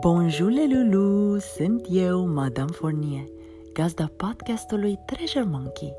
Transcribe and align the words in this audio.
Bonjour 0.00 0.50
Lulu, 0.50 1.38
sunt 1.38 1.86
eu, 1.90 2.26
Madame 2.26 2.70
Fournier, 2.72 3.24
gazda 3.72 4.10
podcastului 4.16 4.98
Treasure 5.06 5.44
Monkey. 5.50 5.92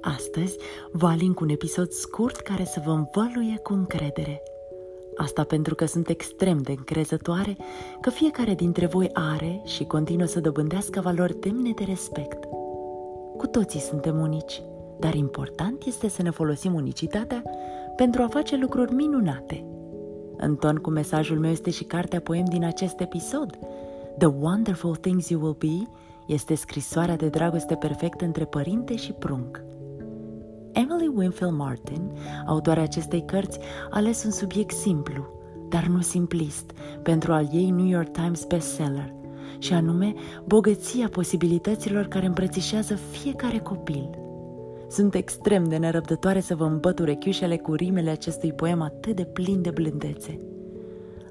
Astăzi 0.00 0.56
vă 0.92 1.06
alin 1.06 1.32
cu 1.32 1.44
un 1.44 1.50
episod 1.50 1.90
scurt 1.90 2.36
care 2.36 2.64
să 2.64 2.82
vă 2.84 2.90
învăluie 2.90 3.58
cu 3.62 3.72
încredere. 3.72 4.42
Asta 5.16 5.44
pentru 5.44 5.74
că 5.74 5.84
sunt 5.84 6.08
extrem 6.08 6.58
de 6.62 6.72
încrezătoare 6.72 7.56
că 8.00 8.10
fiecare 8.10 8.54
dintre 8.54 8.86
voi 8.86 9.10
are 9.12 9.62
și 9.64 9.84
continuă 9.84 10.26
să 10.26 10.40
dobândească 10.40 11.00
valori 11.00 11.40
demne 11.40 11.70
de 11.74 11.84
respect. 11.84 12.44
Cu 13.36 13.46
toții 13.46 13.80
suntem 13.80 14.20
unici, 14.20 14.62
dar 14.98 15.14
important 15.14 15.84
este 15.84 16.08
să 16.08 16.22
ne 16.22 16.30
folosim 16.30 16.74
unicitatea 16.74 17.42
pentru 17.96 18.22
a 18.22 18.28
face 18.28 18.56
lucruri 18.56 18.94
minunate– 18.94 19.64
în 20.40 20.56
ton 20.56 20.76
cu 20.76 20.90
mesajul 20.90 21.38
meu 21.38 21.50
este 21.50 21.70
și 21.70 21.84
cartea 21.84 22.20
poem 22.20 22.44
din 22.44 22.64
acest 22.64 23.00
episod. 23.00 23.58
The 24.18 24.26
Wonderful 24.26 24.96
Things 24.96 25.28
You 25.28 25.40
Will 25.40 25.56
Be 25.58 25.90
este 26.26 26.54
scrisoarea 26.54 27.16
de 27.16 27.28
dragoste 27.28 27.74
perfectă 27.74 28.24
între 28.24 28.44
părinte 28.44 28.96
și 28.96 29.12
prunc. 29.12 29.60
Emily 30.72 31.12
Winfield 31.14 31.56
Martin, 31.56 32.12
autoarea 32.46 32.82
acestei 32.82 33.24
cărți, 33.24 33.58
a 33.90 33.96
ales 33.96 34.24
un 34.24 34.30
subiect 34.30 34.74
simplu, 34.74 35.26
dar 35.68 35.86
nu 35.86 36.00
simplist, 36.00 36.70
pentru 37.02 37.32
al 37.32 37.48
ei 37.52 37.70
New 37.70 37.86
York 37.86 38.08
Times 38.08 38.44
bestseller, 38.44 39.14
și 39.58 39.72
anume 39.72 40.14
bogăția 40.44 41.08
posibilităților 41.08 42.06
care 42.06 42.26
îmbrățișează 42.26 42.94
fiecare 42.94 43.58
copil– 43.58 44.10
sunt 44.90 45.14
extrem 45.14 45.64
de 45.64 45.76
nerăbdătoare 45.76 46.40
să 46.40 46.54
vă 46.54 46.64
îmbăt 46.64 46.98
urechiușele 46.98 47.56
cu 47.56 47.74
rimele 47.74 48.10
acestui 48.10 48.52
poem 48.52 48.82
atât 48.82 49.16
de 49.16 49.24
plin 49.24 49.62
de 49.62 49.70
blândețe. 49.70 50.38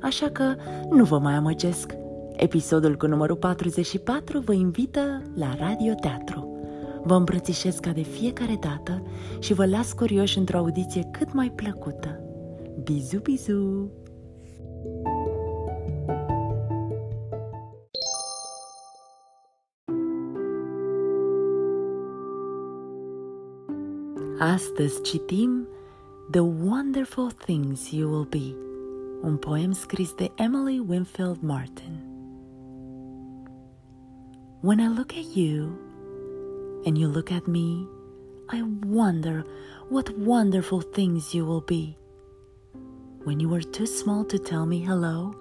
Așa 0.02 0.30
că 0.30 0.56
nu 0.90 1.04
vă 1.04 1.20
mai 1.20 1.34
amăgesc. 1.34 1.96
Episodul 2.36 2.98
cu 2.98 3.08
numărul 3.08 3.36
44 3.36 4.40
vă 4.40 4.54
invită 4.54 5.22
la 5.36 5.56
Radio 5.60 5.94
Teatru. 5.94 6.60
Vă 7.04 7.16
îmbrățișez 7.16 7.76
ca 7.76 7.92
de 7.92 8.02
fiecare 8.02 8.58
dată 8.60 9.04
și 9.40 9.54
vă 9.54 9.66
las 9.66 9.94
curioși 9.94 10.38
într-o 10.38 10.58
audiție 10.58 11.10
cât 11.12 11.34
mai 11.34 11.52
plăcută. 11.56 12.20
Bizu, 12.84 13.20
bizu! 13.20 13.92
Astăzi 24.40 25.02
citim 25.02 25.68
The 26.32 26.40
Wonderful 26.40 27.32
Things 27.32 27.92
You 27.92 28.10
Will 28.10 28.28
Be, 28.30 28.56
un 29.22 29.38
poem 29.38 29.72
scris 29.72 30.14
de 30.14 30.32
Emily 30.36 30.84
Winfield 30.88 31.38
Martin. 31.42 32.04
When 34.62 34.80
I 34.80 34.88
look 34.88 35.12
at 35.12 35.36
you 35.36 35.80
and 36.86 36.98
you 36.98 37.12
look 37.12 37.32
at 37.32 37.46
me, 37.46 37.88
I 38.50 38.64
wonder 38.88 39.46
what 39.90 40.18
wonderful 40.18 40.82
things 40.82 41.34
you 41.34 41.46
will 41.46 41.64
be. 41.66 41.98
When 43.24 43.40
you 43.40 43.50
were 43.50 43.70
too 43.72 43.86
small 43.86 44.24
to 44.24 44.38
tell 44.38 44.66
me 44.66 44.80
hello, 44.80 45.34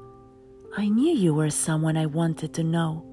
I 0.77 0.89
knew 0.89 1.15
you 1.15 1.35
were 1.35 1.51
someone 1.51 1.97
I 1.97 2.07
wanted 2.07 2.53
to 2.55 2.63
know. 2.63 3.05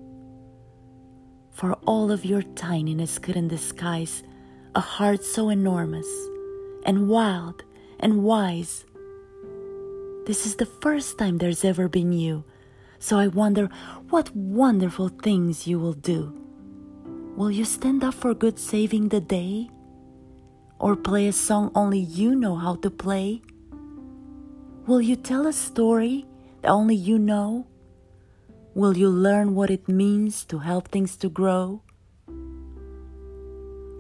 For 1.51 1.73
all 1.85 2.11
of 2.11 2.25
your 2.25 2.41
tininess 2.41 3.19
couldn't 3.21 3.49
disguise 3.49 4.23
a 4.75 4.81
heart 4.81 5.23
so 5.23 5.47
enormous 5.47 6.07
and 6.83 7.07
wild 7.07 7.63
and 7.97 8.23
wise. 8.23 8.83
This 10.25 10.45
is 10.45 10.57
the 10.57 10.65
first 10.65 11.17
time 11.17 11.37
there's 11.37 11.63
ever 11.63 11.87
been 11.87 12.11
you, 12.11 12.43
so 12.99 13.17
I 13.17 13.27
wonder 13.27 13.69
what 14.09 14.35
wonderful 14.35 15.07
things 15.07 15.65
you 15.65 15.79
will 15.79 15.93
do. 15.93 16.35
Will 17.37 17.49
you 17.49 17.63
stand 17.63 18.03
up 18.03 18.15
for 18.15 18.33
good 18.33 18.59
saving 18.59 19.09
the 19.09 19.21
day? 19.21 19.69
Or 20.77 20.97
play 20.97 21.27
a 21.27 21.31
song 21.31 21.71
only 21.73 21.99
you 21.99 22.35
know 22.35 22.55
how 22.55 22.75
to 22.83 22.89
play? 22.89 23.41
Will 24.87 25.01
you 25.01 25.15
tell 25.15 25.47
a 25.47 25.53
story 25.53 26.25
that 26.61 26.67
only 26.67 26.95
you 26.95 27.17
know? 27.17 27.65
Will 28.73 28.97
you 28.97 29.07
learn 29.07 29.55
what 29.55 29.69
it 29.69 29.87
means 29.87 30.43
to 30.45 30.59
help 30.59 30.89
things 30.89 31.15
to 31.17 31.29
grow? 31.29 31.84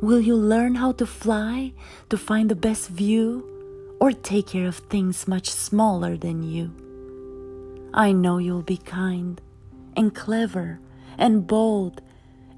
Will 0.05 0.21
you 0.21 0.35
learn 0.35 0.75
how 0.75 0.91
to 1.01 1.05
fly 1.07 1.73
to 2.09 2.15
find 2.15 2.47
the 2.47 2.55
best 2.55 2.89
view 2.89 3.41
or 3.99 4.11
take 4.11 4.45
care 4.53 4.67
of 4.67 4.75
things 4.75 5.27
much 5.27 5.49
smaller 5.49 6.15
than 6.15 6.43
you? 6.43 6.69
I 7.91 8.11
know 8.11 8.37
you'll 8.37 8.61
be 8.61 8.77
kind 8.77 9.41
and 9.97 10.13
clever 10.13 10.79
and 11.17 11.47
bold, 11.47 12.03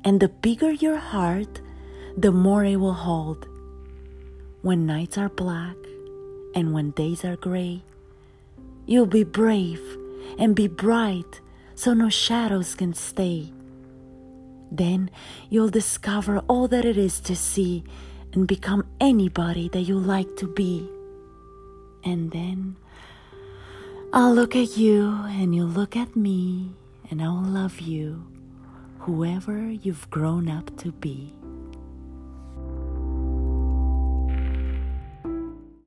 and 0.04 0.20
the 0.20 0.28
bigger 0.28 0.74
your 0.74 0.98
heart, 0.98 1.62
the 2.18 2.34
more 2.34 2.66
it 2.66 2.82
will 2.82 3.00
hold. 3.08 3.48
When 4.62 4.86
nights 4.86 5.18
are 5.18 5.30
black 5.30 5.78
and 6.54 6.74
when 6.74 6.92
days 6.92 7.24
are 7.24 7.38
gray, 7.38 7.82
you'll 8.86 9.06
be 9.06 9.24
brave 9.24 9.80
and 10.38 10.54
be 10.54 10.68
bright 10.68 11.40
so 11.76 11.94
no 11.94 12.10
shadows 12.10 12.76
can 12.76 12.94
stay. 12.94 13.54
Then 14.72 15.10
you'll 15.50 15.70
discover 15.70 16.40
all 16.48 16.68
that 16.68 16.86
it 16.86 16.98
is 16.98 17.20
to 17.22 17.36
see 17.36 17.84
and 18.34 18.48
become 18.48 18.86
anybody 19.00 19.70
that 19.70 19.82
you 19.82 19.98
like 19.98 20.36
to 20.38 20.48
be. 20.48 20.88
And 22.04 22.32
then 22.32 22.78
I'll 24.14 24.34
look 24.34 24.56
at 24.56 24.78
you 24.78 25.10
and 25.28 25.56
you'll 25.56 25.68
look 25.68 25.96
at 25.96 26.16
me 26.16 26.72
and 27.10 27.22
I'll 27.22 27.44
love 27.44 27.80
you, 27.80 28.26
whoever 29.00 29.70
you've 29.70 30.10
grown 30.10 30.50
up 30.50 30.76
to 30.78 30.92
be. 30.92 31.34